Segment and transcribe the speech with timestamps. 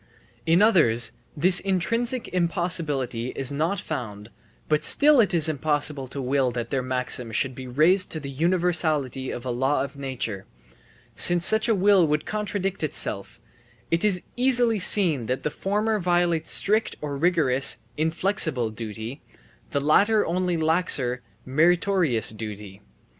[0.47, 4.31] In others this intrinsic impossibility is not found,
[4.67, 8.31] but still it is impossible to will that their maxim should be raised to the
[8.31, 10.47] universality of a law of nature,
[11.15, 13.39] since such a will would contradict itself
[13.91, 19.21] It is easily seen that the former violate strict or rigorous (inflexible) duty;
[19.69, 22.81] the latter only laxer (meritorious) duty.